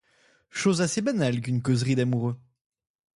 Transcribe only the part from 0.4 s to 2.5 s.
Chose assez banale qu’une causerie d’amoureux.